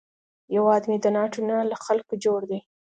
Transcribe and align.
هیواد 0.53 0.83
مې 0.89 0.97
د 1.03 1.05
ناټو 1.15 1.41
نه، 1.49 1.55
له 1.71 1.77
خلکو 1.85 2.13
جوړ 2.23 2.39
دی 2.49 2.59